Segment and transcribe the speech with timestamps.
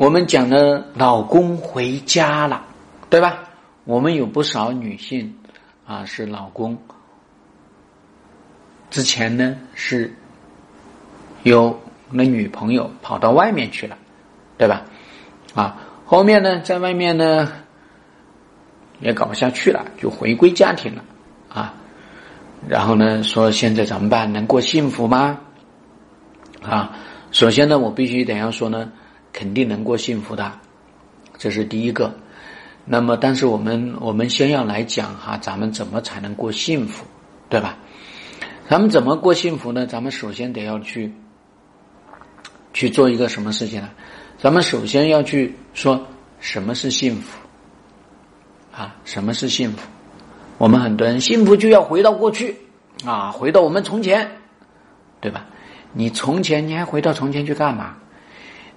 [0.00, 2.64] 我们讲的老公回家了，
[3.10, 3.40] 对吧？
[3.84, 5.36] 我们有不少女性
[5.86, 6.78] 啊，是老公
[8.88, 10.10] 之前呢是
[11.42, 11.78] 有
[12.08, 13.98] 那女朋友跑到外面去了，
[14.56, 14.84] 对吧？
[15.54, 15.76] 啊，
[16.06, 17.52] 后面呢在外面呢
[19.00, 21.04] 也搞不下去了，就回归家庭了
[21.50, 21.74] 啊。
[22.66, 24.32] 然后呢说现在怎么办？
[24.32, 25.40] 能过幸福吗？
[26.62, 26.96] 啊，
[27.32, 28.92] 首先呢，我必须得要说呢，
[29.32, 30.52] 肯定能过幸福的，
[31.38, 32.14] 这是第一个。
[32.84, 37.04] 那么，但是我们我们先要来讲哈，咱们怎么才能过幸福，
[37.48, 37.76] 对吧？
[38.68, 39.86] 咱们怎么过幸福呢？
[39.86, 41.12] 咱们首先得要去
[42.72, 43.90] 去做一个什么事情呢？
[44.38, 46.06] 咱们首先要去说
[46.40, 47.38] 什么是幸福
[48.72, 48.96] 啊？
[49.04, 49.86] 什么是幸福？
[50.56, 52.56] 我们很多人幸福就要回到过去
[53.04, 54.30] 啊，回到我们从前，
[55.20, 55.46] 对吧？
[55.92, 57.96] 你从前你还回到从前去干嘛？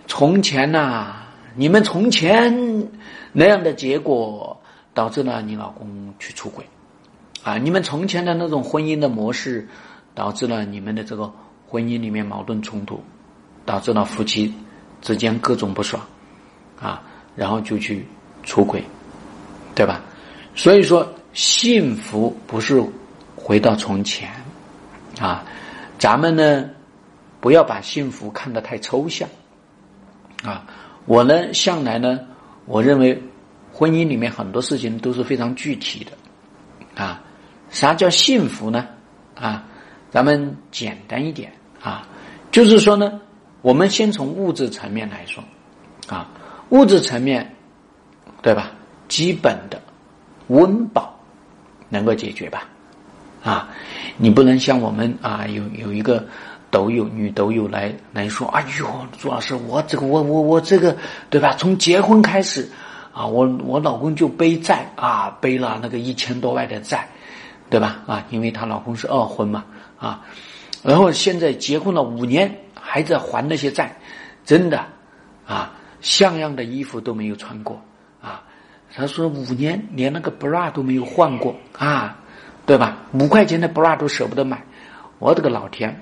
[0.07, 1.15] 从前呐，
[1.55, 2.89] 你们从前
[3.31, 4.61] 那样的结果
[4.93, 6.65] 导致了你老公去出轨，
[7.43, 9.67] 啊，你们从前的那种婚姻的模式
[10.13, 11.31] 导致了你们的这个
[11.67, 13.01] 婚姻里面矛盾冲突，
[13.65, 14.53] 导致了夫妻
[15.01, 16.01] 之间各种不爽，
[16.79, 17.01] 啊，
[17.35, 18.05] 然后就去
[18.43, 18.83] 出轨，
[19.73, 20.01] 对吧？
[20.55, 22.83] 所以说，幸福不是
[23.35, 24.29] 回到从前，
[25.19, 25.43] 啊，
[25.97, 26.69] 咱们呢。
[27.43, 29.27] 不要把幸福看得太抽象，
[30.43, 30.65] 啊，
[31.05, 32.19] 我呢向来呢，
[32.65, 33.23] 我认为
[33.71, 37.23] 婚姻里面很多事情都是非常具体的，啊，
[37.69, 38.87] 啥叫幸福呢？
[39.35, 39.65] 啊，
[40.11, 42.07] 咱们简单一点啊，
[42.51, 43.21] 就是说呢，
[43.61, 45.43] 我们先从物质层面来说，
[46.07, 46.29] 啊，
[46.69, 47.55] 物质层面，
[48.41, 48.71] 对吧？
[49.07, 49.81] 基本的
[50.47, 51.17] 温饱
[51.89, 52.67] 能够解决吧？
[53.43, 53.69] 啊，
[54.17, 56.27] 你不能像我们啊，有有一个。
[56.73, 58.87] 抖友女抖友来来说，哎呦，
[59.19, 60.97] 朱老师，我这个我我我这个
[61.29, 61.53] 对吧？
[61.55, 62.67] 从结婚开始
[63.13, 67.07] 啊，我我老公就背债啊，背了那个一千多万的债，
[67.69, 67.99] 对吧？
[68.07, 69.63] 啊，因为她老公是二婚嘛
[69.99, 70.25] 啊，
[70.81, 73.95] 然后现在结婚了五年还在还那些债，
[74.43, 74.83] 真的
[75.45, 77.79] 啊，像样的衣服都没有穿过
[78.19, 78.41] 啊。
[78.95, 82.17] 他说五年连那个 bra 都没有换过啊，
[82.65, 82.97] 对吧？
[83.11, 84.59] 五块钱的 bra 都舍不得买，
[85.19, 85.95] 我的个老天！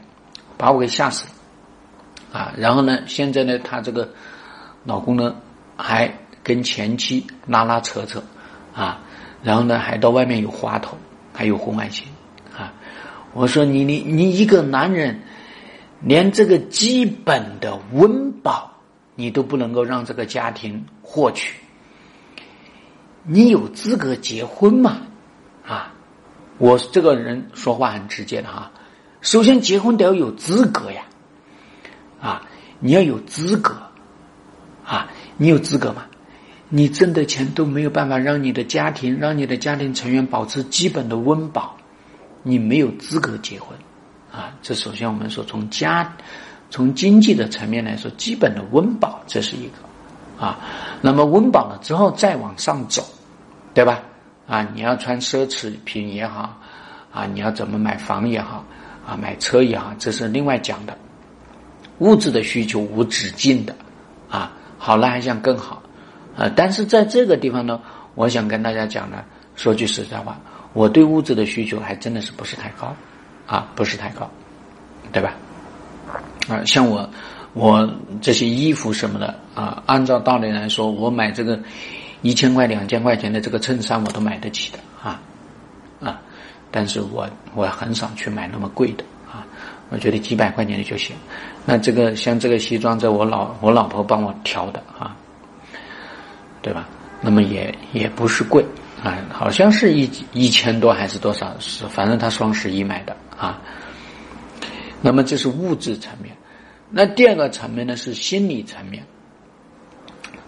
[0.62, 2.54] 把我给吓死了，啊！
[2.56, 4.08] 然后呢，现在呢，她这个
[4.84, 5.36] 老公呢，
[5.76, 8.22] 还跟前妻拉拉扯扯，
[8.72, 9.00] 啊！
[9.42, 10.96] 然后呢，还到外面有花头，
[11.34, 12.08] 还有婚外情，
[12.56, 12.72] 啊！
[13.34, 15.20] 我说你你你一个男人，
[16.00, 18.72] 连这个基本的温饱
[19.16, 21.56] 你都不能够让这个家庭获取，
[23.24, 25.00] 你有资格结婚吗？
[25.66, 25.92] 啊！
[26.60, 28.72] 我这个人说话很直接的哈。
[29.22, 31.04] 首先，结婚得要有资格呀，
[32.20, 32.42] 啊，
[32.80, 33.76] 你要有资格，
[34.84, 36.06] 啊，你有资格吗？
[36.70, 41.78] 你挣的钱都没有办法让你的家庭，让你的家庭成员保持基本的温饱，
[42.42, 43.78] 你没有资格结婚，
[44.32, 46.12] 啊，这首先我们说从家，
[46.72, 50.58] 从经济的层面来说，基本的温饱这是一个，啊，
[51.02, 53.06] 那么温饱了之后再往上走，
[53.74, 54.02] 对吧？
[54.48, 56.58] 啊，你要穿奢侈品也好，
[57.14, 58.66] 啊，你要怎么买房也好。
[59.06, 60.98] 啊，买车也好，这是另外讲的。
[62.00, 63.76] 物质的需求无止境的，
[64.28, 65.84] 啊，好了还想更好，
[66.36, 67.80] 啊，但是在这个地方呢，
[68.16, 69.24] 我想跟大家讲呢，
[69.56, 70.40] 说句实在话，
[70.74, 72.96] 我对物质的需求还真的是不是太高，
[73.46, 74.28] 啊，不是太高，
[75.12, 75.34] 对吧？
[76.50, 77.08] 啊，像我，
[77.54, 77.88] 我
[78.20, 81.60] 这些衣服什么的，啊，按照道理来说，我买这个
[82.24, 84.80] 一千块、两千块钱的这个衬衫，我都买得起的，
[86.72, 89.46] 但是我我很少去买那么贵的啊，
[89.90, 91.16] 我觉得几百块钱的就行。
[91.66, 95.16] 那这个像这个西装，这我老我老婆帮我挑的啊，
[96.62, 96.88] 对吧？
[97.22, 98.66] 那么也也不是贵
[99.04, 101.54] 啊，好像是一一千多还是多少？
[101.60, 103.62] 是反正他双十一买的啊。
[105.02, 106.36] 那么这是物质层面，
[106.90, 109.04] 那第二个层面呢是心理层面。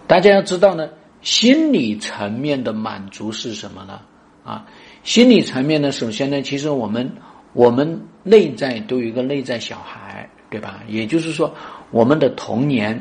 [0.08, 0.90] 大家要知道呢，
[1.22, 4.00] 心理层面的满足是什么呢？
[4.44, 4.66] 啊？
[5.04, 7.12] 心理层面呢，首先呢，其实我们
[7.52, 10.80] 我们内在都有一个内在小孩，对吧？
[10.88, 11.54] 也就是说，
[11.92, 12.98] 我们的童年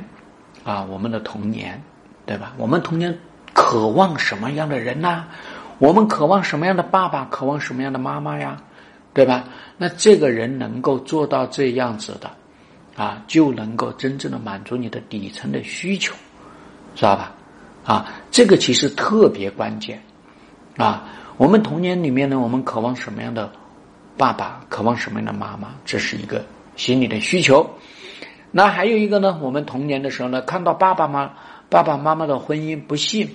[0.64, 1.80] 啊，我们的童年，
[2.26, 2.54] 对吧？
[2.58, 3.16] 我们童年
[3.52, 5.26] 渴望什么样的人呢？
[5.78, 7.24] 我们渴望什么样的爸爸？
[7.26, 8.60] 渴望什么样的妈妈呀？
[9.14, 9.44] 对吧？
[9.78, 12.28] 那这个人能够做到这样子的
[12.96, 16.14] 啊，就能够真正的满足你的底层的需求，
[16.96, 17.32] 知道吧？
[17.84, 20.02] 啊，这个其实特别关键
[20.76, 21.04] 啊。
[21.36, 23.50] 我们童年里面呢，我们渴望什么样的
[24.16, 24.64] 爸爸？
[24.68, 25.74] 渴望什么样的妈妈？
[25.84, 26.44] 这是一个
[26.76, 27.68] 心理的需求。
[28.50, 31.32] 那还有一个呢，我们童年的时候呢，看到爸爸妈
[31.70, 33.28] 爸爸妈妈的婚姻不幸，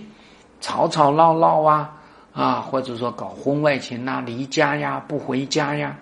[0.62, 1.96] 吵吵闹闹啊
[2.34, 5.98] 啊，或者说搞婚外情呐、离家呀、不回家呀，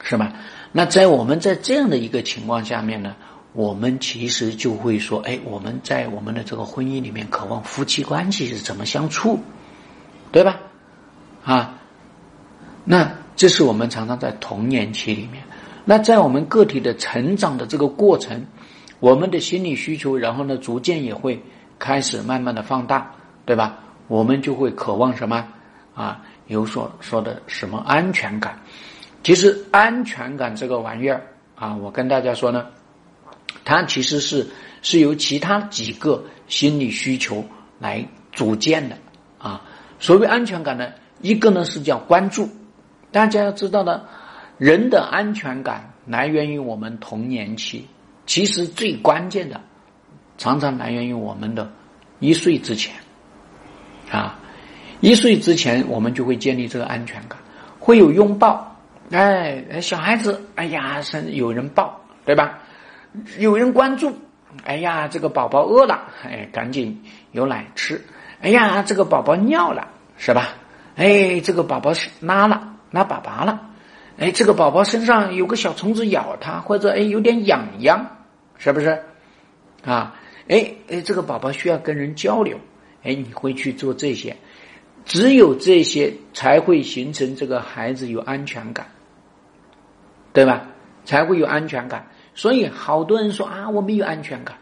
[0.00, 0.32] 是吧？
[0.70, 3.16] 那在我们在这样的一个情况下面呢，
[3.52, 9.40] 我们其实就会说，哎，我们在我们的这个婚姻里面，渴望夫妻关系是怎么相处，
[10.30, 10.60] 对吧？
[11.44, 11.78] 啊，
[12.84, 15.44] 那这是我们常常在童年期里面。
[15.84, 18.46] 那在我们个体的成长的这个过程，
[19.00, 21.42] 我们的心理需求，然后呢，逐渐也会
[21.78, 23.14] 开始慢慢的放大，
[23.44, 23.78] 对吧？
[24.08, 25.46] 我们就会渴望什么
[25.94, 26.22] 啊？
[26.46, 28.58] 有所说的什么安全感？
[29.22, 31.26] 其实安全感这个玩意儿
[31.56, 32.66] 啊，我跟大家说呢，
[33.64, 34.46] 它其实是
[34.82, 37.44] 是由其他几个心理需求
[37.78, 38.96] 来组建的
[39.38, 39.62] 啊。
[39.98, 40.88] 所谓安全感呢，
[41.24, 42.50] 一个呢是叫关注，
[43.10, 44.02] 大家要知道呢。
[44.58, 47.86] 人的安全感来源于我们童年期，
[48.26, 49.58] 其实最关键的，
[50.36, 51.72] 常常来源于我们的
[52.20, 52.94] 一岁之前，
[54.12, 54.38] 啊，
[55.00, 57.38] 一岁之前我们就会建立这个安全感，
[57.80, 58.76] 会有拥抱，
[59.10, 62.58] 哎，小孩子，哎呀，是有人抱，对吧？
[63.38, 64.14] 有人关注，
[64.64, 68.00] 哎呀，这个宝宝饿了，哎，赶紧有奶吃，
[68.42, 69.88] 哎呀，这个宝宝尿了，
[70.18, 70.50] 是吧？
[70.96, 73.70] 哎，这个宝宝是拉了，拉粑粑了。
[74.16, 78.06] 哎，这个宝宝身上有个小虫子咬它，或者哎有点痒痒，
[78.58, 79.02] 是不是？
[79.84, 80.14] 啊，
[80.48, 82.58] 哎哎，这个宝宝需要跟人交流，
[83.02, 84.36] 哎，你会去做这些，
[85.04, 88.86] 只有这些才会形成这个孩子有安全感，
[90.32, 90.68] 对吧？
[91.04, 92.06] 才会有安全感。
[92.34, 94.56] 所以好多人说啊，我没有安全感，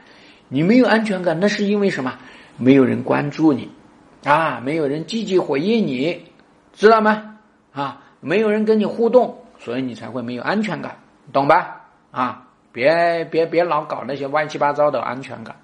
[0.48, 2.18] 你没有安全感，那是因为什么？
[2.56, 3.70] 没有人关注你，
[4.24, 6.24] 啊，没有人积极回应你，
[6.72, 7.38] 知道吗？
[7.72, 9.38] 啊，没有人跟你互动。
[9.58, 10.96] 所以你才会没有安全感，
[11.32, 11.82] 懂吧？
[12.10, 15.54] 啊，别别别老搞那些歪七八糟的安全感，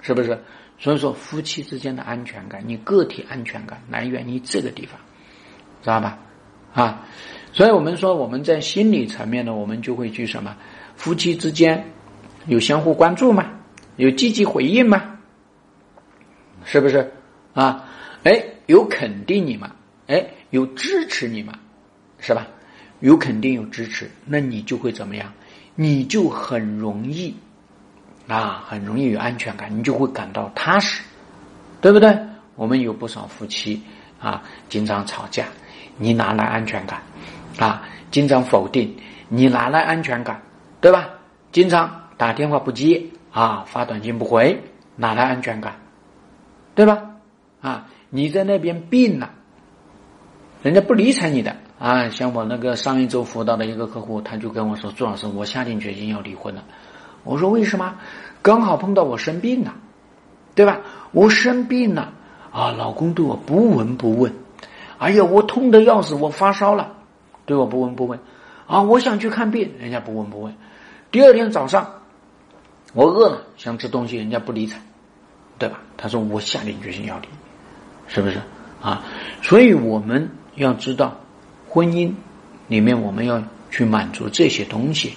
[0.00, 0.38] 是不是？
[0.78, 4.96] 所以说夫妻之间的安全感，你个体安全感来源于这个地方，
[5.82, 6.18] 知道吧？
[6.72, 7.04] 啊，
[7.52, 10.56] 所以我们说我们在心理层面呢，我们就会去什么？
[10.94, 11.84] 夫妻之间
[12.46, 13.50] 有相互关注吗？
[13.96, 15.18] 有积极回应吗？
[16.64, 17.12] 是不是？
[17.54, 17.88] 啊，
[18.24, 19.72] 哎，有肯定你吗？
[20.06, 21.54] 哎，有支持你吗？
[22.18, 22.46] 是吧？
[23.00, 25.32] 有肯定有支持，那你就会怎么样？
[25.74, 27.34] 你就很容易
[28.28, 31.02] 啊，很容易有安全感，你就会感到踏实，
[31.80, 32.16] 对不对？
[32.54, 33.82] 我们有不少夫妻
[34.20, 35.46] 啊，经常吵架，
[35.96, 37.02] 你哪来安全感
[37.58, 37.82] 啊？
[38.10, 38.94] 经常否定，
[39.28, 40.40] 你哪来安全感？
[40.80, 41.08] 对吧？
[41.50, 43.02] 经常打电话不接
[43.32, 44.62] 啊，发短信不回，
[44.94, 45.74] 哪来安全感？
[46.74, 47.02] 对吧？
[47.60, 49.30] 啊，你在那边病了，
[50.62, 51.56] 人家不理睬你的。
[51.78, 56.62] 啊，像我那个上一周辅导的一个客户，他就跟我说：“朱老师，我下定决心要离婚了。”
[57.24, 57.94] 我说：“为什么？
[58.42, 59.74] 刚好碰到我生病了，
[60.54, 60.80] 对吧？
[61.12, 62.12] 我生病了
[62.52, 64.34] 啊，老公对我不闻不问。
[64.98, 66.92] 哎呀，我痛的要死，我发烧了，
[67.46, 68.20] 对我不闻不问。
[68.66, 70.54] 啊，我想去看病，人家不闻不问。
[71.10, 72.02] 第二天早上，
[72.92, 74.76] 我饿了，想吃东西，人家不理睬，
[75.58, 75.80] 对吧？
[75.96, 77.28] 他说我下定决心要离，
[78.12, 78.38] 是不是
[78.80, 79.04] 啊？
[79.42, 81.18] 所以我们要知道。”
[81.68, 82.12] 婚姻
[82.68, 85.14] 里面，我们要去满足这些东西，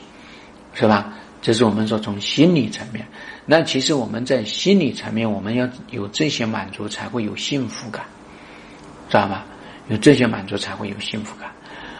[0.73, 1.13] 是吧？
[1.41, 3.05] 这是我们说从心理层面。
[3.45, 8.05] 那其实我们在心理层面，我们要有这些满足，才会有幸福感，
[9.09, 9.45] 知道吧？
[9.89, 11.51] 有这些满足，才会有幸福感。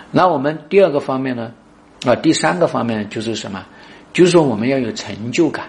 [0.10, 1.52] 那我们第二个方面呢？
[2.06, 3.66] 啊，第三个方面就是什么？
[4.14, 5.68] 就是说我们要有成就感，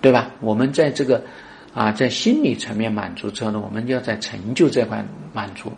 [0.00, 0.30] 对吧？
[0.38, 1.24] 我们在这个
[1.74, 5.72] 啊，在心理层面满足之后呢，我们要在成就这块满足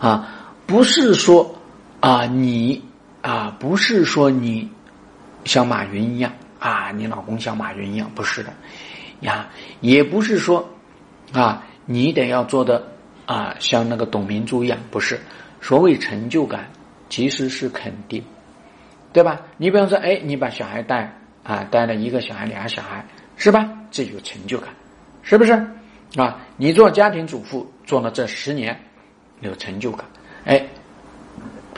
[0.00, 0.54] 啊。
[0.66, 1.54] 不是说
[2.00, 2.82] 啊，你
[3.22, 4.68] 啊，不是说你
[5.44, 8.52] 像马云一样啊，你老公像马云一样，不是的
[9.20, 9.48] 呀，
[9.80, 10.68] 也不是说
[11.32, 12.86] 啊，你得要做的
[13.26, 15.18] 啊，像那个董明珠一样，不是。
[15.60, 16.70] 所谓成就感，
[17.08, 18.22] 其实是肯定，
[19.12, 19.40] 对吧？
[19.56, 21.12] 你比方说，哎，你把小孩带
[21.42, 23.04] 啊，带了一个小孩、俩小孩，
[23.38, 23.72] 是吧？
[23.90, 24.68] 这有成就感，
[25.22, 25.52] 是不是？
[26.16, 28.78] 啊，你做家庭主妇做了这十年，
[29.40, 30.04] 有成就感。
[30.44, 30.66] 哎，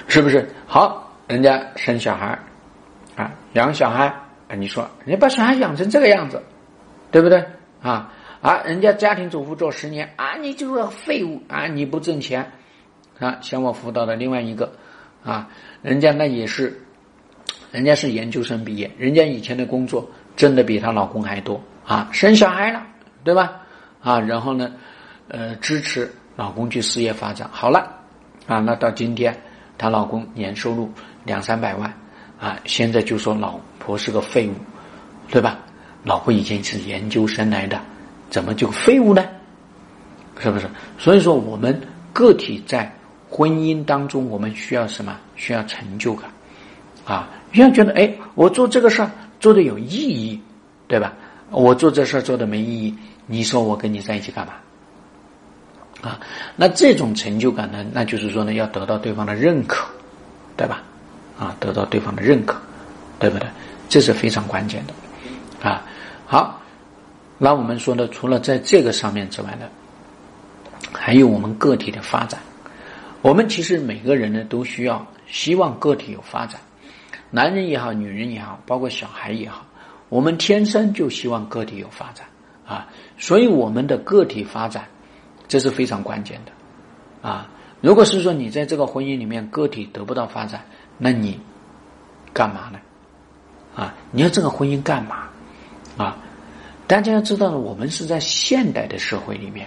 [0.08, 1.06] 是不是好？
[1.28, 2.36] 人家生小孩
[3.14, 4.06] 啊，养小孩
[4.48, 6.42] 啊，你说人家把小孩养成这个样子，
[7.12, 7.44] 对不对
[7.82, 8.12] 啊？
[8.40, 11.66] 啊，人家家庭主妇做十年啊，你就是废物啊！
[11.66, 12.50] 你不挣钱
[13.18, 13.38] 啊？
[13.42, 14.72] 像我辅导的另外一个
[15.22, 15.48] 啊，
[15.82, 16.80] 人家那也是，
[17.70, 22.82] 人家是研究生毕业，人家以前的工作挣的比她老公还多啊，生小孩了，
[23.24, 23.52] 对吧？
[24.02, 24.70] 啊，然后呢，
[25.28, 27.90] 呃，支持老公去事业发展，好了。
[28.46, 29.36] 啊，那到今天，
[29.78, 30.90] 她老公年收入
[31.24, 31.92] 两三百万，
[32.40, 34.54] 啊，现在就说老婆是个废物，
[35.28, 35.58] 对吧？
[36.02, 37.80] 老婆以前是研究生来的，
[38.30, 39.24] 怎么就废物呢？
[40.40, 40.66] 是不是？
[40.98, 41.78] 所以说，我们
[42.12, 42.90] 个体在
[43.28, 45.16] 婚姻当中，我们需要什么？
[45.36, 46.30] 需要成就感
[47.04, 47.28] 啊！
[47.52, 49.10] 要觉得，哎，我做这个事儿
[49.40, 50.40] 做的有意义，
[50.86, 51.14] 对吧？
[51.50, 52.94] 我做这事儿做的没意义，
[53.26, 54.52] 你说我跟你在一起干嘛？
[56.02, 56.20] 啊，
[56.56, 57.84] 那这种成就感呢？
[57.92, 59.84] 那就是说呢，要得到对方的认可，
[60.56, 60.82] 对吧？
[61.38, 62.56] 啊，得到对方的认可，
[63.18, 63.48] 对不对？
[63.88, 65.82] 这是非常关键的啊。
[66.26, 66.60] 好，
[67.38, 69.66] 那我们说呢，除了在这个上面之外呢，
[70.92, 72.40] 还有我们个体的发展。
[73.22, 76.60] 我们其实每个人呢，都需要希望个体有发展，
[77.30, 79.64] 男人也好，女人也好，包括小孩也好，
[80.08, 82.26] 我们天生就希望个体有发展
[82.66, 82.88] 啊。
[83.18, 84.84] 所以我们的个体发展。
[85.48, 87.48] 这是非常关键的，啊！
[87.80, 90.64] 如果是说你在这个婚姻里面个体得不到发展，
[90.96, 91.40] 那你
[92.32, 92.78] 干嘛呢？
[93.74, 93.92] 啊！
[94.12, 95.28] 你要这个婚姻干嘛？
[95.98, 96.16] 啊！
[96.86, 99.66] 大家要知道呢，我们是在现代的社会里面，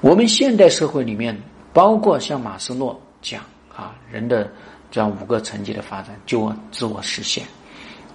[0.00, 1.36] 我们现代社会里面，
[1.72, 3.42] 包括像马斯洛讲
[3.74, 4.48] 啊，人的
[4.90, 7.44] 这样五个层级的发展，就我自我实现，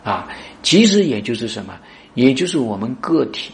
[0.03, 0.27] 啊，
[0.63, 1.77] 其实也就是什么，
[2.13, 3.51] 也就是我们个体，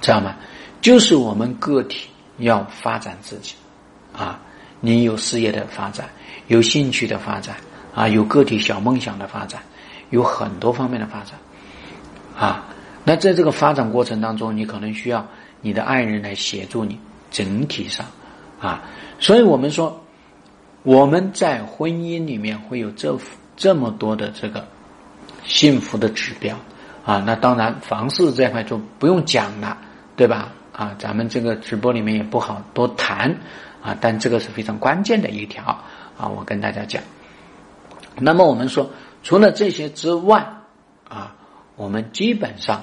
[0.00, 0.36] 知道吗？
[0.80, 3.54] 就是我们个体要发展自己，
[4.16, 4.40] 啊，
[4.80, 6.08] 你有事业的发展，
[6.48, 7.56] 有兴趣的发展，
[7.94, 9.62] 啊，有个体小梦想的发展，
[10.08, 11.38] 有很多方面的发展，
[12.34, 12.64] 啊，
[13.04, 15.26] 那在这个发展过程当中，你可能需要
[15.60, 16.98] 你的爱人来协助你，
[17.30, 18.06] 整体上，
[18.58, 18.82] 啊，
[19.18, 19.99] 所以我们说
[20.82, 23.16] 我们在婚姻里面会有这
[23.56, 24.66] 这么多的这个
[25.44, 26.56] 幸福的指标，
[27.04, 29.76] 啊，那当然房事这块就不用讲了，
[30.16, 30.52] 对吧？
[30.72, 33.36] 啊，咱们这个直播里面也不好多谈
[33.82, 35.62] 啊，但这个是非常关键的一条
[36.16, 37.02] 啊，我跟大家讲。
[38.16, 38.90] 那么我们说，
[39.22, 40.46] 除了这些之外
[41.08, 41.34] 啊，
[41.76, 42.82] 我们基本上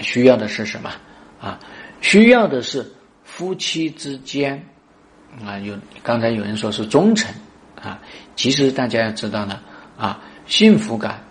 [0.00, 0.90] 需要的是什么
[1.40, 1.60] 啊？
[2.00, 4.66] 需要的是夫妻之间
[5.44, 7.32] 啊，有刚才有人说是忠诚
[7.80, 7.98] 啊，
[8.36, 9.60] 其实大家要知道呢
[9.96, 11.22] 啊，幸福感、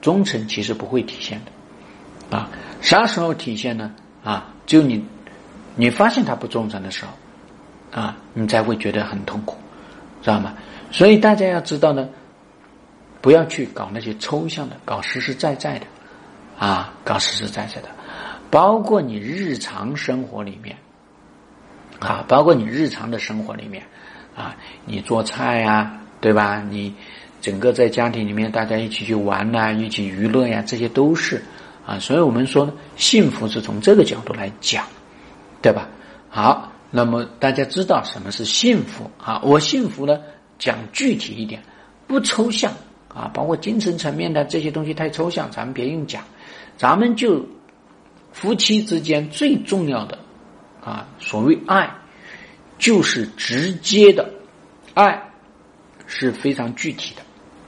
[0.00, 2.50] 忠诚其实不会体现的啊，
[2.80, 3.94] 啥时候体现呢？
[4.24, 5.04] 啊，就你。
[5.78, 9.58] 你发现他不忠诚的时候，啊，你才会觉得很痛苦，
[10.22, 10.54] 知道吗？
[10.90, 12.08] 所以大家要知道呢，
[13.20, 15.86] 不要去搞那些抽象的，搞实实在在的，
[16.58, 17.90] 啊，搞实实在在的，
[18.50, 20.74] 包括你日常生活里面，
[21.98, 23.82] 啊，包括你日常的生活里面，
[24.34, 26.62] 啊，你做菜呀，对吧？
[26.70, 26.94] 你
[27.40, 31.42] 整个在家庭里面大家一起去玩呐，一起娱乐呀，这些都是
[31.86, 31.98] 啊。
[31.98, 34.84] 所以我们说呢，幸福是从这个角度来讲。
[35.62, 35.88] 对吧？
[36.28, 39.40] 好，那么大家知道什么是幸福啊？
[39.42, 40.20] 我幸福呢，
[40.60, 41.60] 讲具体一点，
[42.06, 42.72] 不抽象
[43.12, 46.22] 啊，包括精神层面的这些东西太抽象，咱们别用讲，
[46.76, 47.44] 咱们就
[48.32, 50.16] 夫妻之间最重要的
[50.86, 51.90] 啊，所谓爱，
[52.78, 54.30] 就是直接的
[54.94, 55.20] 爱，
[56.06, 57.22] 是非常具体的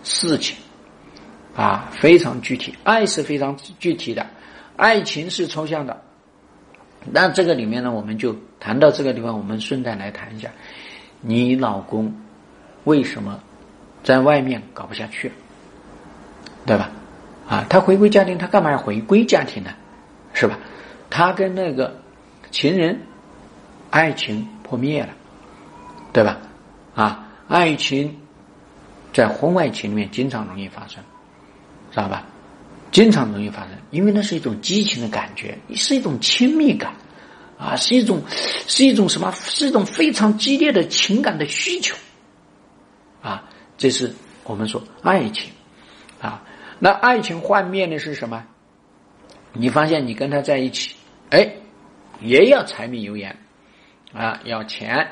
[0.04, 0.56] 事情
[1.56, 4.24] 啊，非常具体，爱是非常具体的，
[4.76, 6.00] 爱情是抽象的。
[7.10, 10.48] 那这个里面呢，我们就谈到这个地方，我们顺带来谈一下，
[11.20, 12.14] 你老公
[12.84, 13.42] 为什么
[14.04, 15.32] 在外面搞不下去，
[16.64, 16.88] 对吧？
[17.48, 19.70] 啊，他回归家庭，他干嘛要回归家庭呢？
[20.34, 20.56] 是吧？
[21.10, 22.00] 他跟那个
[22.52, 23.00] 情人
[23.90, 25.08] 爱情破灭了，
[26.12, 26.38] 对吧？
[26.94, 28.14] 啊，爱情
[29.12, 31.02] 在婚外情里面经常容易发生，
[31.90, 32.24] 知道吧？
[32.90, 36.92] 经常容易发生，因为那是一种激情的感觉，是一种亲密感，
[37.58, 38.22] 啊，是一种，
[38.66, 39.30] 是一种什么？
[39.32, 41.94] 是一种非常激烈的情感的需求，
[43.22, 43.44] 啊，
[43.76, 44.14] 这是
[44.44, 45.50] 我们说爱情，
[46.20, 46.42] 啊，
[46.78, 48.44] 那爱情幻灭的是什么？
[49.52, 50.94] 你发现你跟他在一起，
[51.30, 51.50] 哎，
[52.20, 53.36] 也要柴米油盐，
[54.14, 55.06] 啊，要钱，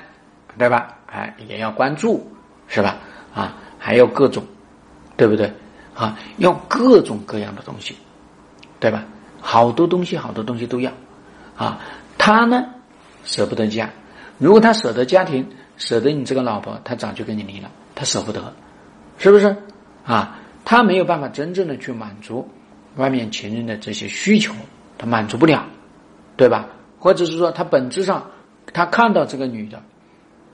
[0.59, 0.97] 对吧？
[1.07, 2.31] 哎，也要关注，
[2.67, 2.99] 是吧？
[3.35, 4.45] 啊，还有各种，
[5.17, 5.53] 对不对？
[5.95, 7.97] 啊，要各种各样的东西，
[8.81, 9.05] 对吧？
[9.41, 10.91] 好多东西，好多东西都要。
[11.57, 11.81] 啊，
[12.19, 12.67] 他呢
[13.25, 13.88] 舍不得家，
[14.38, 17.71] 如果他舍得家庭，舍得你这个老婆，他早就跟你离了。
[17.95, 18.53] 他舍不得，
[19.19, 19.57] 是不是？
[20.05, 22.47] 啊，他没有办法真正的去满足
[22.97, 24.53] 外面情人的这些需求，
[24.99, 25.65] 他满足不了，
[26.37, 26.67] 对吧？
[26.99, 28.31] 或者是说，他本质上
[28.73, 29.82] 他看到这个女的，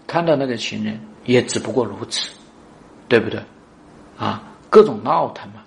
[0.06, 2.30] 看到那个情人，也只不过如此，
[3.08, 3.40] 对不对？
[4.18, 4.42] 啊？
[4.70, 5.62] 各种闹腾嘛，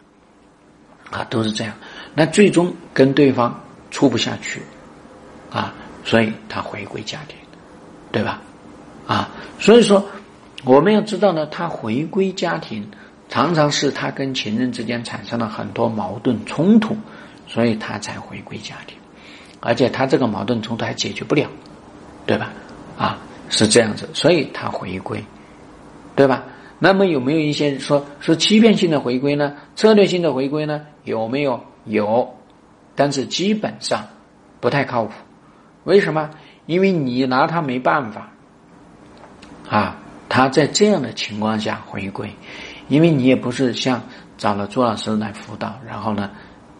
[1.12, 1.74] 啊，都是这样。
[2.16, 3.62] 那最终跟对方
[3.92, 4.62] 处不下去，
[5.52, 5.74] 啊，
[6.04, 7.38] 所以他回归家庭，
[8.12, 8.42] 对吧？
[9.06, 10.04] 啊，所以说
[10.64, 12.90] 我们要知道呢，他回归家庭，
[13.30, 16.98] 常常是他跟情人之间产生了很多矛盾冲突，
[17.48, 18.98] 所以他才回归家庭。
[19.60, 21.48] 而且他这个矛盾冲突还解决不了，
[22.26, 22.52] 对吧？
[22.98, 23.18] 啊，
[23.50, 25.24] 是这样子，所以他回归，
[26.16, 26.44] 对吧？
[26.80, 29.56] 那么有没有一些说说欺骗性的回归呢？
[29.76, 30.82] 策略性的回归呢？
[31.04, 31.64] 有没有？
[31.86, 32.36] 有，
[32.96, 34.04] 但是基本上
[34.60, 35.14] 不太靠谱。
[35.84, 36.32] 为什么？
[36.66, 38.32] 因为你拿他没办法
[39.70, 39.98] 啊！
[40.28, 42.30] 他在这样的情况下回归，
[42.88, 44.02] 因为你也不是像
[44.38, 46.32] 找了朱老师来辅导，然后呢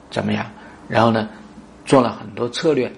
[0.10, 0.46] 怎么样？
[0.90, 1.30] 然后呢
[1.86, 2.92] 做了很多策略，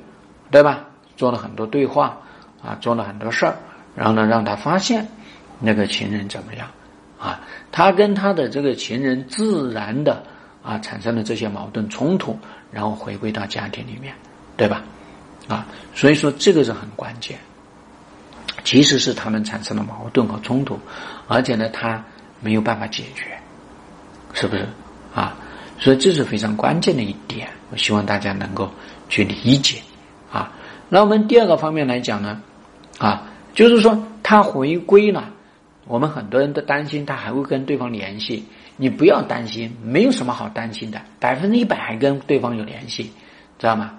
[0.50, 0.86] 对吧？
[1.18, 2.18] 做了很多对话
[2.67, 3.55] 啊，做了很多事儿，
[3.95, 5.07] 然后呢让他发现
[5.62, 6.67] 那个情人怎么样？
[7.17, 7.39] 啊，
[7.71, 10.21] 他跟他的这个情人自然的
[10.62, 12.38] 啊产生了这些矛盾冲突，
[12.71, 14.13] 然后回归到家庭里面，
[14.57, 14.83] 对吧？
[15.47, 17.38] 啊，所以说这个是很关键。
[18.63, 20.77] 其实是他们产生了矛盾和冲突，
[21.29, 22.03] 而且呢，他
[22.41, 23.38] 没有办法解决，
[24.33, 24.67] 是不是？
[25.15, 25.38] 啊，
[25.79, 28.69] 所以这是非常关键的一点，我希望大家能够
[29.07, 29.79] 去理解。
[30.33, 30.51] 啊，
[30.89, 32.41] 那我们第二个方面来讲呢，
[32.98, 35.34] 啊，就是说他回归了。
[35.86, 43.04] 我们很多人都担心他还会跟对方联系，你不要担心，没有什么好担心的，百分之一百还跟对方有联系，
[43.58, 43.94] 知道吗？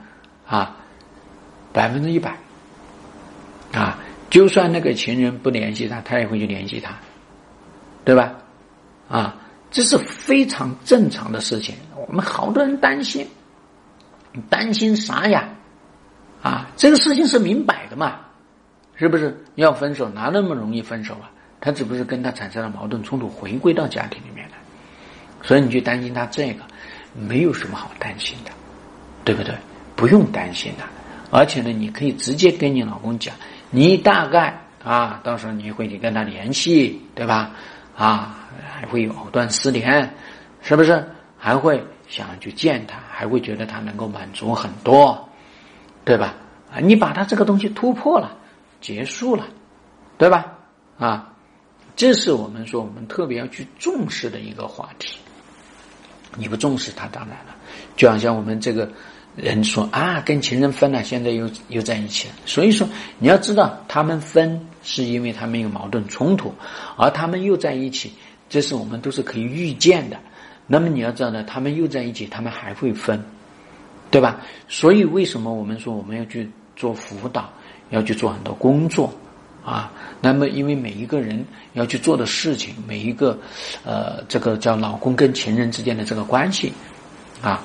[0.46, 0.76] 啊，
[1.72, 2.36] 百分之一百，
[3.72, 6.94] 啊，就算那个情人不联系他，他也会去联系他，
[8.04, 8.34] 对吧？
[9.08, 9.36] 啊，
[9.70, 11.74] 这是非常正常的事情。
[12.06, 13.26] 我们好多人担心，
[14.50, 15.48] 担心啥呀？
[16.42, 18.20] 啊，这个事情是明摆的嘛，
[18.98, 19.36] 是不是？
[19.54, 21.30] 要分手哪那么容易分手啊？
[21.60, 24.56] 他只不过是跟他产生了矛盾冲突，回归到家庭里面来，
[25.42, 26.62] 所以你去担心他这个，
[27.14, 28.50] 没有什么好担心的，
[29.24, 29.54] 对不对？
[29.96, 30.84] 不用担心的，
[31.30, 33.34] 而且呢，你可以直接跟你老公讲，
[33.70, 37.50] 你大概啊，到时候你会去跟他联系，对吧？
[37.96, 38.36] 啊，
[38.72, 40.08] 还会有藕断丝连，
[40.62, 41.04] 是不是？
[41.36, 45.28] 还会想去见他，还会觉得他能够满足很多，
[46.04, 46.34] 对吧？
[46.72, 48.36] 啊，你把他这个东西突破了，
[48.80, 49.46] 结束了，
[50.16, 50.58] 对吧？
[50.98, 51.34] 啊。
[51.96, 55.18] 这是我们说我们特别要去重视的一个话题。
[56.36, 57.56] 你不重视他，当然了，
[57.96, 58.88] 就好像我们这个
[59.34, 62.34] 人说啊，跟情人分了，现在又又在一起了。
[62.46, 62.88] 所以说，
[63.18, 66.54] 你要知道，他们分是因为他们有矛盾冲突，
[66.96, 68.12] 而他们又在一起，
[68.48, 70.16] 这是我们都是可以预见的。
[70.68, 73.20] 那么你要知道呢，他们又在一起，他们还会分，
[74.08, 74.40] 对吧？
[74.68, 77.50] 所以为什么我们说我们要去做辅导，
[77.90, 79.12] 要去做很多工作？
[79.64, 83.38] 啊，那么因为每一个人要去做的事情，每一个，
[83.84, 86.72] 呃，这个叫老公跟情人之间的这个关系，
[87.42, 87.62] 啊，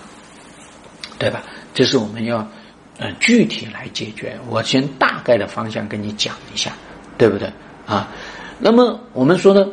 [1.17, 1.41] 对吧？
[1.73, 2.45] 这是我们要，
[2.97, 4.37] 呃，具体来解决。
[4.49, 6.73] 我先大概的方向跟你讲一下，
[7.17, 7.49] 对不对？
[7.85, 8.09] 啊，
[8.59, 9.65] 那么我们说呢，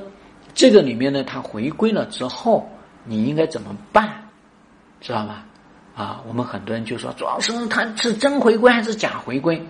[0.54, 2.70] 这个里面呢，他回归了之后，
[3.04, 4.08] 你应该怎么办？
[5.00, 5.42] 知道吗？
[5.96, 9.60] 啊，我们很多人就说，主要是他是真回归还是假回归？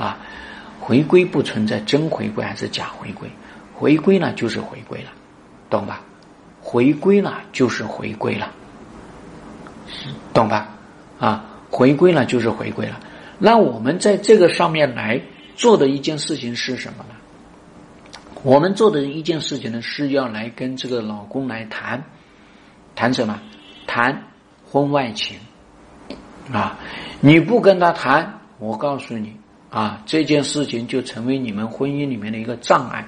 [0.00, 0.18] 啊？
[0.80, 3.28] 回归不存在真回归还是假回归，
[3.74, 5.10] 回归呢就是回归了，
[5.68, 6.00] 懂吧？
[6.62, 8.50] 回归了就是回归了，
[10.32, 10.68] 懂吧？
[11.20, 12.98] 啊，回归了就是回归了。
[13.38, 15.20] 那我们在这个上面来
[15.54, 17.14] 做的一件事情是什么呢？
[18.42, 22.02] 我们做的一件事情呢，是要来跟这个老公来谈，
[22.94, 23.38] 谈什么？
[23.86, 24.22] 谈
[24.64, 25.36] 婚外情
[26.52, 26.78] 啊！
[27.20, 29.39] 你不跟他谈，我告诉你。
[29.70, 33.06] 啊，这件事情就成为你们婚姻里面的一个障碍，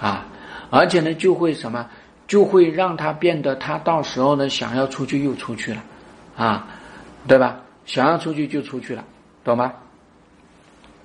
[0.00, 0.26] 啊，
[0.68, 1.88] 而且呢，就会什么，
[2.26, 5.80] 就会让他变得，他到时候呢，想要出去又出去了，
[6.36, 6.66] 啊，
[7.28, 7.60] 对吧？
[7.86, 9.04] 想要出去就出去了，
[9.44, 9.72] 懂吗？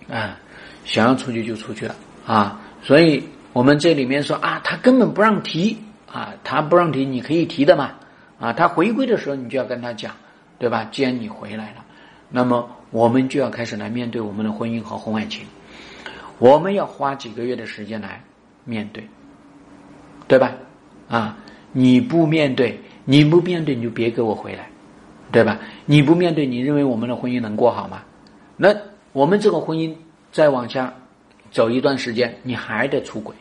[0.09, 0.35] 啊，
[0.83, 5.77] 想要出去就出去了，啊，所以我们这里面说啊，他根本不让提，
[6.11, 7.91] 啊，他不让提，你可以提的嘛，
[8.39, 10.11] 啊，他回归的时候你就要跟他讲，
[10.57, 10.87] 对吧？
[10.91, 11.85] 既然你回来了，
[12.29, 12.67] 那么。
[12.91, 15.45] 我们就要开始来面对我们的婚姻和婚外情，
[16.39, 18.23] 我们要花几个月的时间来
[18.65, 19.07] 面对，
[20.27, 20.53] 对吧？
[21.07, 21.37] 啊，
[21.71, 24.69] 你不面对，你不面对，你就别给我回来，
[25.31, 25.59] 对吧？
[25.85, 28.01] 你不面对，你认为我们的婚姻能过好吗？
[28.57, 28.75] 那
[29.13, 29.93] 我们这个婚姻
[30.31, 30.93] 再往下
[31.51, 33.35] 走一段时间，你还得出轨，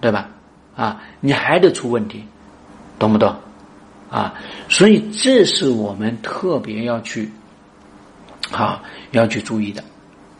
[0.00, 0.28] 对吧？
[0.74, 2.24] 啊，你还得出问题，
[2.98, 3.34] 懂不懂？
[4.10, 4.34] 啊，
[4.68, 7.30] 所以这是我们特别要去。
[8.50, 9.82] 好，要去注意的，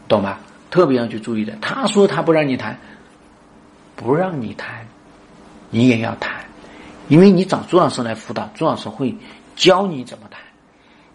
[0.07, 0.39] 懂吧？
[0.69, 1.55] 特别要去注意的。
[1.61, 2.77] 他说他不让你谈，
[3.95, 4.85] 不让你谈，
[5.69, 6.43] 你也要谈，
[7.07, 9.15] 因为你找朱老师来辅导，朱老师会
[9.55, 10.41] 教你怎么谈。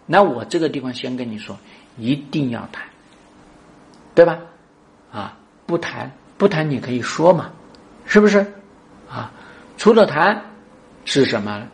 [0.05, 1.57] 那我这个地方先跟你说，
[1.97, 2.83] 一定要谈，
[4.15, 4.39] 对吧？
[5.11, 7.51] 啊，不谈不谈，你可以说嘛，
[8.05, 8.39] 是不是？
[9.09, 9.31] 啊，
[9.77, 10.41] 除了谈
[11.05, 11.67] 是什么？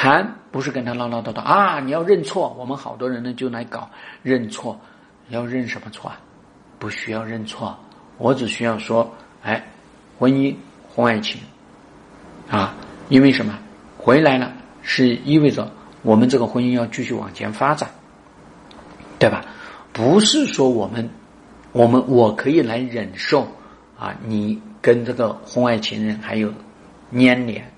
[0.00, 2.54] 谈不是跟他唠唠叨叨啊，你要认错。
[2.56, 3.90] 我们好多人呢就来搞
[4.22, 4.78] 认错，
[5.30, 6.20] 要认什么错啊？
[6.78, 7.76] 不需要认错，
[8.16, 9.60] 我只需要说，哎，
[10.16, 10.54] 婚姻
[10.88, 11.40] 婚外情
[12.48, 12.76] 啊，
[13.08, 13.58] 因为什么？
[13.96, 15.68] 回来了是意味着
[16.02, 17.90] 我们这个婚姻要继续往前发展，
[19.18, 19.44] 对吧？
[19.92, 21.10] 不是说我们
[21.72, 23.48] 我们我可以来忍受
[23.98, 26.52] 啊，你跟这个婚外情人还有
[27.10, 27.68] 粘连，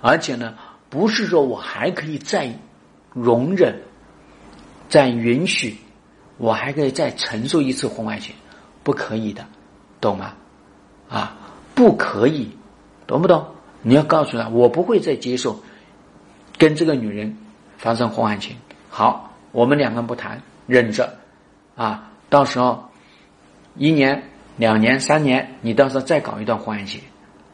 [0.00, 0.54] 而且呢，
[0.88, 2.52] 不是说我还可以再
[3.12, 3.80] 容忍、
[4.88, 5.76] 再允许，
[6.38, 8.34] 我还可以再承受一次婚外情。
[8.82, 9.44] 不可以的，
[10.00, 10.32] 懂吗？
[11.08, 11.36] 啊，
[11.74, 12.48] 不可以，
[13.04, 13.44] 懂不懂？
[13.82, 15.60] 你要告诉他，我不会再接受
[16.56, 17.36] 跟这个女人
[17.78, 18.56] 发生婚外情。
[18.88, 21.18] 好，我们两个不谈，忍着
[21.74, 22.12] 啊。
[22.28, 22.88] 到时候
[23.74, 24.22] 一年、
[24.56, 27.00] 两年、三年，你到时候再搞一段婚外情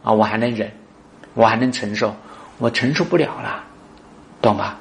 [0.02, 0.70] 啊，我还能忍，
[1.32, 2.14] 我还能承受，
[2.62, 3.64] 我承受不了了，
[4.40, 4.78] 懂吧？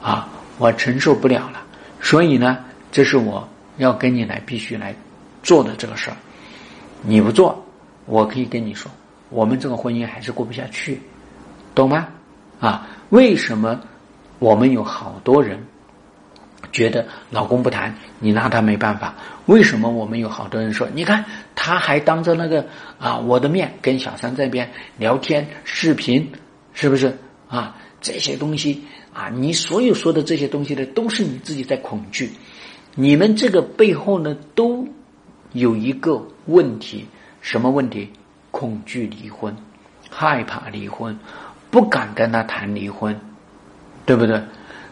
[0.00, 1.60] 啊，我承受不了了。
[2.00, 4.94] 所以呢，这是我要跟你来，必须来。
[5.42, 6.16] 做的这个事儿，
[7.02, 7.60] 你不做，
[8.06, 8.88] 我可以跟你说，
[9.30, 11.02] 我们这个婚姻还是过不下去，
[11.74, 12.06] 懂吗？
[12.60, 13.80] 啊，为什么
[14.38, 15.58] 我们有好多人
[16.70, 19.12] 觉得老公不谈，你拿他没办法？
[19.46, 21.24] 为什么我们有好多人说，你看
[21.56, 22.64] 他还当着那个
[23.00, 26.30] 啊我的面跟小三这边聊天视频，
[26.72, 27.18] 是不是
[27.54, 27.76] 啊？
[28.00, 32.30] 这些东西啊，你所有说的这些东西呢，都是你自己在恐惧，
[32.94, 34.88] 你们这个背后呢都。
[35.54, 37.06] 有一个问题，
[37.40, 38.10] 什么问题？
[38.50, 39.54] 恐惧离婚，
[40.10, 41.16] 害怕离婚，
[41.70, 43.16] 不敢跟他谈离婚，
[44.04, 44.42] 对不对？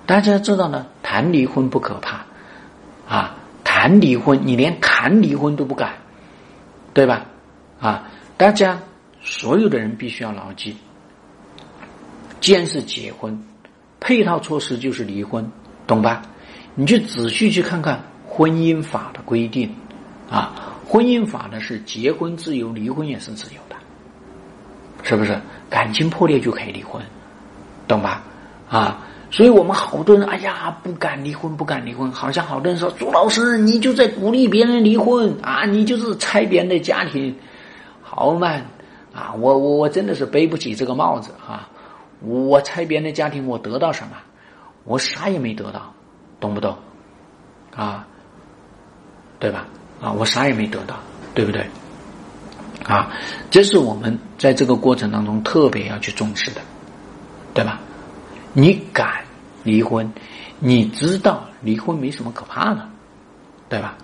[0.06, 2.24] 大家知道呢，谈离婚不可怕
[3.08, 5.94] 啊，谈离婚你连谈离婚都不敢，
[6.94, 7.26] 对吧？
[7.80, 8.80] 啊，大家
[9.20, 10.76] 所有的人必须要牢记，
[12.42, 13.40] 既然是结婚，
[14.00, 15.48] 配套措施就是离婚，
[15.86, 16.22] 懂吧？
[16.74, 19.72] 你去仔细去看看婚姻法的规定。
[20.28, 23.76] 啊，婚姻法呢是结婚自由，离婚也是自由的，
[25.04, 25.38] 是不是？
[25.70, 27.00] 感情破裂就可以离婚，
[27.86, 28.24] 懂吧？
[28.68, 28.98] 啊，
[29.30, 37.36] 所以我们好多人，哎呀，不敢离婚，不敢离婚，好像好多人说，朱老师你就在鼓励别人离婚啊，你就是拆别人的家庭，
[38.02, 38.48] 好嘛？
[39.14, 41.68] 啊，我我我真的是背不起这个帽子啊！
[42.24, 44.16] 我拆别人的家庭，我得到什么？
[44.84, 45.92] 我啥也没得到，
[46.40, 46.76] 懂不懂？
[47.74, 48.06] 啊，
[49.38, 49.66] 对吧？
[50.00, 50.96] 啊，我啥也没得到，
[51.34, 51.66] 对不对？
[52.84, 53.12] 啊，
[53.50, 56.60] 这是我们在这个过程当中特别要去重视的，
[57.54, 57.80] 对吧？
[58.52, 59.24] 你敢
[59.62, 60.12] 离婚，
[60.58, 62.88] 你知道离婚没什么可怕的，
[63.68, 63.96] 对吧？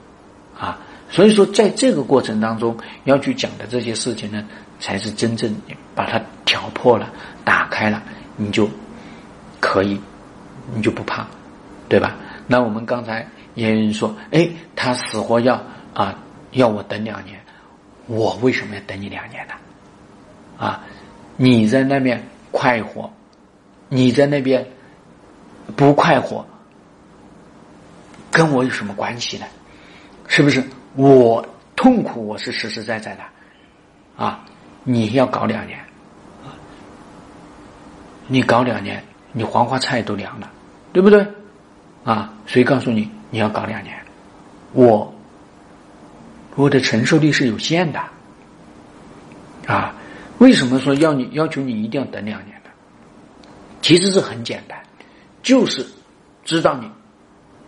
[1.11, 4.45] 所以说在这个过程当中要去讲的这些事情呢，
[4.79, 5.55] 才是真正
[5.95, 7.13] 把它挑破了、
[7.45, 8.03] 打开了，
[8.37, 8.69] 你就
[9.61, 10.01] 可以，
[10.75, 11.27] 你就不怕，
[11.89, 12.17] 对吧？
[12.47, 15.63] 那我们刚才也有人说，哎，他死活要。
[15.95, 16.17] 啊，
[16.53, 17.41] 要我等两年，
[18.07, 19.55] 我为什么要等你两年呢？
[20.57, 20.85] 啊，
[21.37, 23.11] 你在那边快活，
[23.89, 24.65] 你在那边
[25.75, 26.47] 不快活，
[28.31, 29.47] 跟我有什么关系呢？
[30.29, 30.63] 是不是？
[30.97, 31.47] 我
[31.77, 33.23] 痛苦，我是实实在在的，
[34.17, 34.45] 啊，
[34.85, 35.79] 你要搞两年，
[38.27, 40.51] 你搞两年，你黄花菜都凉了，
[40.93, 41.27] 对不对？
[42.05, 43.97] 啊，谁告诉你你要搞两年？
[44.73, 45.15] 我。
[46.57, 48.03] 我的承受力是有限的，
[49.69, 49.95] 啊，
[50.39, 52.71] 为什么说要你要求你一定要等两年呢？
[53.81, 54.77] 其实是很简单，
[55.41, 55.87] 就是
[56.45, 56.91] 知道你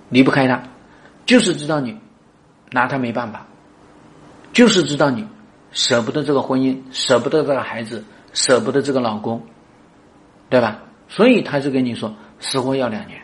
[0.08, 0.60] 离不开他，
[1.24, 1.96] 就是知道你
[2.70, 3.46] 拿他没办法，
[4.52, 5.26] 就是知道你
[5.72, 9.42] 舍不得这个婚姻，舍不得这个孩子，舍不得这个老公，
[10.48, 10.78] 对吧？
[11.08, 13.20] 所以他就跟你说死活要两年，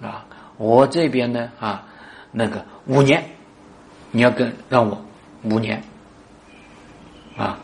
[0.00, 0.24] 啊，
[0.56, 1.86] 我这边呢啊，
[2.30, 3.22] 那个五年。
[4.14, 5.02] 你要跟让我
[5.42, 5.82] 五年
[7.34, 7.58] 啊，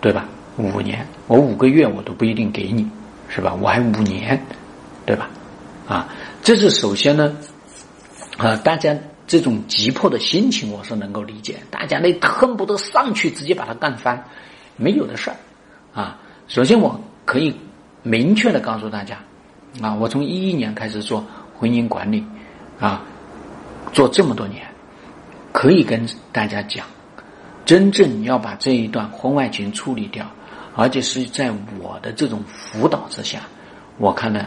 [0.00, 0.24] 对吧？
[0.56, 2.88] 五年，我五个月我都不一定给你，
[3.28, 3.52] 是吧？
[3.60, 4.40] 我还五年，
[5.04, 5.28] 对吧？
[5.88, 6.08] 啊，
[6.40, 7.36] 这是首先呢，
[8.38, 8.96] 啊，大家
[9.30, 14.24] 这种急迫的心情我是能够理解，大家那恨不得上去直接把他干翻，
[14.74, 15.36] 没有的事儿
[15.94, 16.18] 啊。
[16.48, 17.54] 首先我可以
[18.02, 19.18] 明确的告诉大家，
[19.80, 21.24] 啊，我从一一年开始做
[21.56, 22.26] 婚姻管理，
[22.80, 23.04] 啊，
[23.92, 24.66] 做这么多年。
[25.52, 26.84] 可以跟大家讲，
[27.64, 30.26] 真正要把这一段婚外情处理掉，
[30.74, 33.42] 而且是在我的这种辅导之下，
[33.96, 34.46] 我看呢，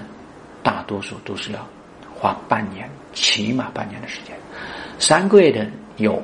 [0.62, 1.66] 大多数都是要
[2.14, 4.36] 花半年，起码半年的时间。
[5.00, 6.22] 三个月的有，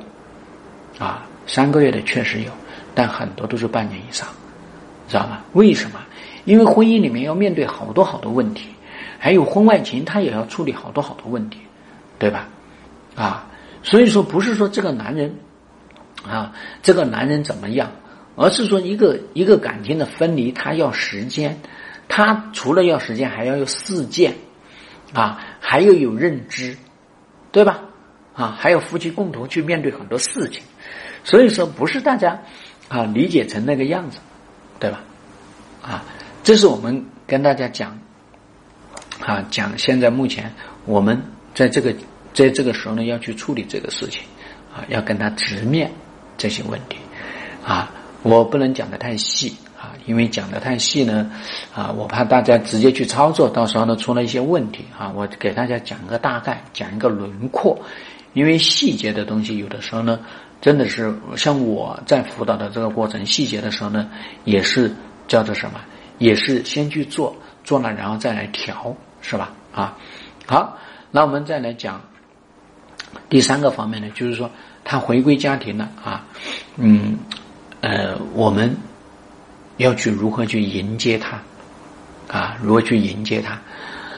[0.98, 2.50] 啊，三个月的确实有，
[2.94, 4.28] 但很多都是半年以上，
[5.08, 5.42] 知道吗？
[5.52, 6.00] 为什么？
[6.44, 8.68] 因为婚姻里面要面对好多好多问题，
[9.18, 11.58] 还有婚外情，他也要处理好多好多问题，
[12.18, 12.48] 对吧？
[13.14, 13.46] 啊，
[13.82, 15.34] 所以说不是说这个男人
[16.26, 17.90] 啊，这个男人怎么样，
[18.36, 21.60] 而是说一个一个感情的分离，他要时间，
[22.08, 24.34] 他除了要时间，还要有事件
[25.12, 26.76] 啊，还要有认知，
[27.52, 27.82] 对吧？
[28.34, 30.62] 啊，还有夫妻共同去面对很多事情，
[31.24, 32.40] 所以说不是大家
[32.88, 34.18] 啊理解成那个样子，
[34.78, 35.02] 对吧？
[35.82, 36.04] 啊，
[36.42, 37.98] 这是我们跟大家讲
[39.20, 40.52] 啊，讲现在目前
[40.86, 41.22] 我们
[41.54, 41.94] 在这个
[42.32, 44.22] 在这个时候呢，要去处理这个事情
[44.74, 45.90] 啊，要跟他直面
[46.38, 46.96] 这些问题
[47.62, 47.92] 啊，
[48.22, 51.30] 我不能讲的太细啊，因为讲的太细呢
[51.74, 57.80] 啊，我怕大家直接去操作，到时候呢出了一些问题啊，我给大家讲个大概，讲一个轮廓。
[58.34, 60.20] 因为细节的东西，有的时候呢，
[60.60, 64.08] 真的是像我在辅导的这个过程，细节的时候呢，
[64.44, 64.94] 也是
[65.26, 65.80] 叫做什么？
[66.18, 69.52] 也是先去做，做了然后再来调，是吧？
[69.72, 69.96] 啊，
[70.46, 70.76] 好，
[71.10, 72.00] 那我们再来讲
[73.28, 74.50] 第三个方面呢，就是说
[74.84, 76.24] 他回归家庭了啊，
[76.76, 77.18] 嗯，
[77.80, 78.76] 呃，我们
[79.80, 81.40] 要去如何去迎接他
[82.28, 82.58] 啊？
[82.62, 83.58] 如何去迎接他？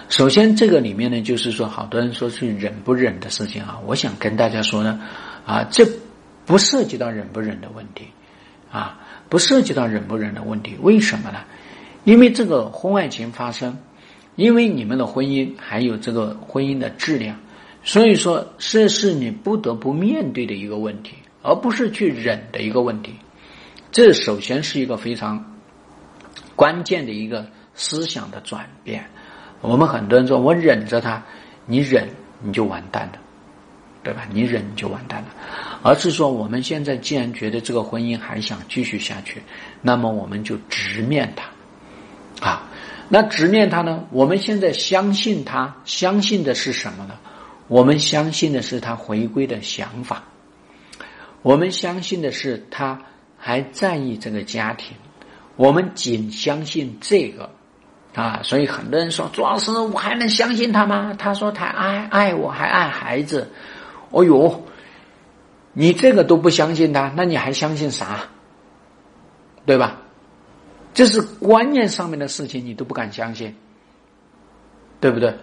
[0.08, 3.78] 首先，这个里面呢，就是说，好多人说是忍不忍的事情啊。
[3.86, 5.00] 我想跟大家说呢，
[5.46, 5.86] 啊，这
[6.44, 8.06] 不涉及到忍不忍的问题，
[8.72, 8.98] 啊，
[9.28, 10.74] 不涉及到忍不忍的问题。
[10.82, 11.38] 为什么呢？
[12.02, 13.78] 因为这个婚外情发生，
[14.34, 17.36] 因为你们的婚姻还有这个婚姻的质量，
[17.84, 23.14] 所以说这是你不得不面对的一个问题，而不是去忍的一个问题。
[23.92, 25.51] 这首先是一个非常
[26.56, 29.04] 关键的一个思想的转变。
[29.60, 31.22] 我们很多人说，我忍着他，
[31.66, 32.08] 你忍
[32.40, 33.18] 你就完蛋了，
[34.02, 34.26] 对吧？
[34.32, 35.28] 你忍你就完蛋了。
[35.82, 39.42] 而是说，我们现在既然觉得这个婚姻还想继续下去，
[39.80, 42.68] 那么我们就直面他，啊，
[43.08, 44.04] 那直面他呢？
[44.10, 47.18] 我们现在相信他，相信的是什么呢？
[47.68, 50.24] 我们相信的是他回归的想法，
[51.42, 53.00] 我们相信的是他
[53.38, 54.96] 还在意这个家庭，
[55.56, 57.50] 我们仅相信这个。
[58.14, 61.14] 啊，所以很多人说，朱老师，我还能相信他吗？
[61.18, 63.50] 他说他爱爱我，还爱孩子。
[64.10, 64.64] 哦呦，
[65.72, 68.24] 你这个都不相信他，那你还相信啥？
[69.64, 70.02] 对吧？
[70.92, 73.56] 这是观念上面的事情，你都不敢相信，
[75.00, 75.34] 对不对？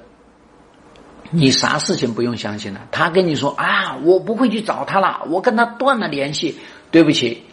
[1.32, 2.82] 你啥事情不用相信了？
[2.92, 6.60] 他跟你说啊，我不会去找他了，我跟他断了联系。
[6.92, 7.44] 对不起，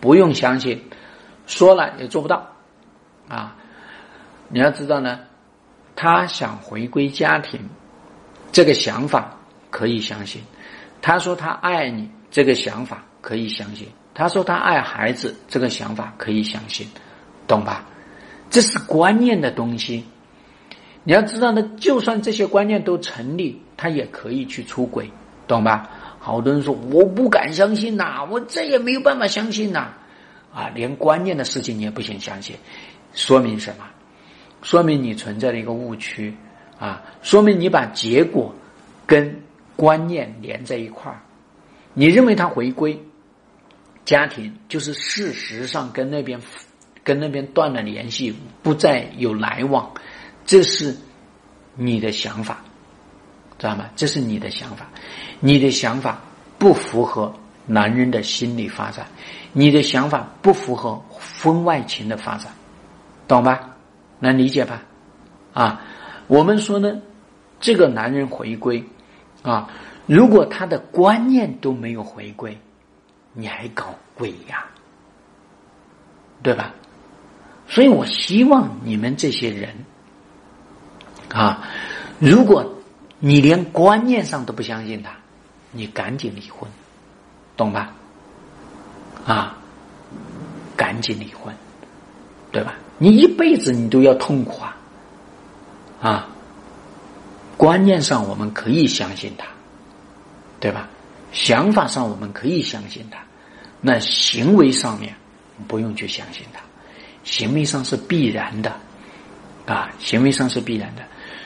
[0.00, 0.82] 不用相信，
[1.46, 2.46] 说了也做不到
[3.28, 3.56] 啊。
[4.48, 5.20] 你要知道呢，
[5.96, 7.60] 他想回归家庭，
[8.52, 9.36] 这个想法
[9.70, 10.42] 可以相信；
[11.02, 16.86] 他说他爱你，这个想法可以相信；他说他爱孩子，这个想法可以相信，
[17.48, 17.84] 懂吧？
[18.48, 20.04] 这是观念的东西。
[21.02, 25.10] 你要知道呢，就算这些观念都成立，他也可以去出轨，
[25.48, 25.88] 懂吧？
[26.20, 29.92] 好多人说我不敢相信呐，我再也没有办法相信呐，
[30.56, 32.56] 啊连观念的事情你也不想相信，
[33.12, 33.84] 说明什么？
[34.62, 36.34] 说明你存在的一个误区
[36.78, 37.02] 啊！
[37.22, 38.52] 说明你把结果
[39.06, 39.42] 跟
[39.76, 41.20] 观念连在一块儿。
[41.92, 42.98] 你认为他回归
[44.04, 46.40] 家庭，就是事实上跟那边
[47.04, 49.92] 跟那边断了联系，不再有来往，
[50.46, 50.96] 这是
[51.74, 52.64] 你的想法，
[53.58, 53.90] 知道吗？
[53.94, 54.88] 这是你的想法，
[55.38, 56.20] 你的想法
[56.58, 57.32] 不符合
[57.66, 59.06] 男人的心理发展，
[59.52, 62.52] 你的想法不符合婚外情的发展，
[63.26, 63.76] 懂吧？
[64.18, 64.82] 能理解吧？
[65.52, 65.82] 啊，
[66.26, 67.00] 我们说呢，
[67.60, 68.82] 这个男人回归
[69.42, 69.68] 啊，
[70.06, 72.56] 如果他的观念都没有回归，
[73.32, 74.64] 你还搞鬼呀？
[76.42, 76.72] 对吧？
[77.68, 79.74] 所以我希望你们这些人
[81.34, 81.66] 啊，
[82.20, 82.72] 如果
[83.18, 85.10] 你连观念上都不相信他，
[85.72, 86.70] 你赶紧离婚，
[87.56, 87.92] 懂吧？
[89.26, 89.56] 啊，
[90.76, 91.54] 赶紧离婚，
[92.52, 92.74] 对吧？
[92.98, 94.76] 你一辈子你都要痛苦啊！
[96.00, 96.28] 啊，
[97.56, 99.46] 观念上我们可以相信他，
[100.60, 100.88] 对吧？
[101.32, 103.18] 想法上我们可以相信他，
[103.80, 105.14] 那行为上面
[105.66, 106.60] 不用去相信他，
[107.24, 108.72] 行为上是必然的，
[109.66, 111.02] 啊，行为上是必然的。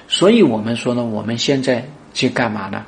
[0.07, 2.85] 所以我们说呢，我们现在去干嘛呢？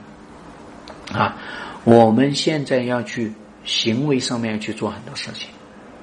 [1.12, 1.36] 啊，
[1.84, 3.32] 我们现在要去
[3.64, 5.48] 行为上面要去做很多事情，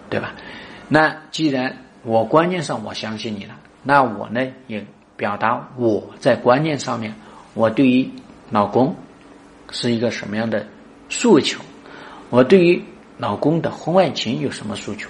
[0.10, 0.34] 对吧？
[0.88, 7.14] 那既然我观念上我相信你了，那我呢也表达我在观念上面，
[7.54, 8.10] 我对于
[8.50, 8.96] 老公
[9.72, 10.66] 是一个什么样的
[11.10, 11.62] 诉求？
[12.30, 12.84] 我对于
[13.18, 15.10] 老公的婚外情有什么诉求？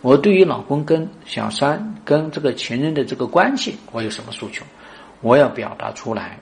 [0.00, 4.64] 我对于老公跟小三跟这个情人的这个关系，我有什么诉求？
[5.20, 6.38] 我要表达出来，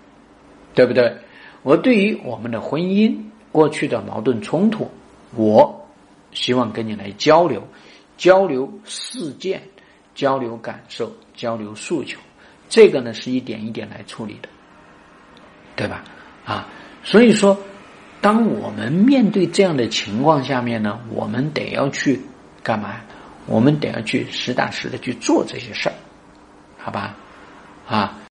[0.75, 1.17] 对不对？
[1.63, 3.17] 我对于我们的婚姻
[3.57, 4.87] 过去的矛盾冲突，
[5.35, 5.89] 我
[6.33, 7.67] 希望跟你来交流，
[8.19, 9.63] 交流事件，
[10.15, 12.19] 交流感受，交流诉求。
[12.69, 14.49] 这个呢是一点一点来处理的，
[15.75, 16.05] 对吧？
[16.45, 16.69] 啊，
[17.03, 17.57] 所以说，
[18.21, 22.21] 当我们面对这样的情况下面呢，我们得要去
[22.63, 22.97] 干嘛？
[23.47, 25.95] 我们得要去实打实的去做这些事儿，
[26.77, 27.17] 好吧？
[27.89, 28.19] 啊，